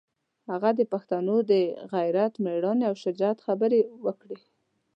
هغه 0.51 0.69
د 0.79 0.81
پښتنو 0.91 1.37
د 1.51 1.51
غیرت، 1.93 2.33
مېړانې 2.43 2.83
او 2.89 2.95
شجاعت 3.03 3.39
خبرې 3.47 3.81
وکړې. 4.05 4.37